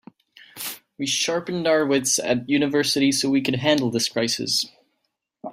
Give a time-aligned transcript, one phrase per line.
[0.97, 4.65] We sharpened our wits at university so we could handle this crisis.